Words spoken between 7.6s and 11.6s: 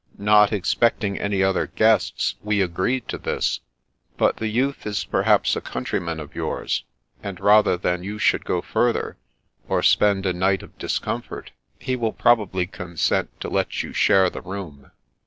than you should go further, or spend a night of discomfort,